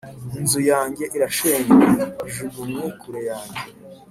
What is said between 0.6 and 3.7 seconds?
yanjye irashenywe, ijugunywe kure yanjye,